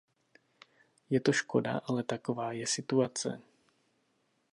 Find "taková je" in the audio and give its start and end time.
2.03-2.67